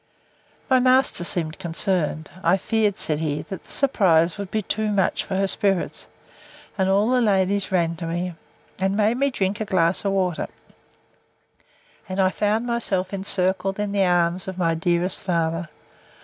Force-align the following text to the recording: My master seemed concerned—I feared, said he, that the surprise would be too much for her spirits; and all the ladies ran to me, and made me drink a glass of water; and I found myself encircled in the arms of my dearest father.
My 0.67 0.79
master 0.79 1.23
seemed 1.23 1.59
concerned—I 1.59 2.57
feared, 2.57 2.97
said 2.97 3.19
he, 3.19 3.43
that 3.51 3.65
the 3.65 3.71
surprise 3.71 4.35
would 4.39 4.49
be 4.49 4.63
too 4.63 4.87
much 4.91 5.23
for 5.23 5.35
her 5.35 5.45
spirits; 5.45 6.07
and 6.75 6.89
all 6.89 7.11
the 7.11 7.21
ladies 7.21 7.71
ran 7.71 7.95
to 7.97 8.07
me, 8.07 8.33
and 8.79 8.97
made 8.97 9.17
me 9.17 9.29
drink 9.29 9.59
a 9.61 9.65
glass 9.65 10.03
of 10.03 10.13
water; 10.13 10.47
and 12.09 12.19
I 12.19 12.31
found 12.31 12.65
myself 12.65 13.13
encircled 13.13 13.79
in 13.79 13.91
the 13.91 14.03
arms 14.03 14.47
of 14.47 14.57
my 14.57 14.73
dearest 14.73 15.21
father. 15.21 15.69